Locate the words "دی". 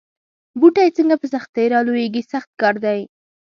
2.85-2.99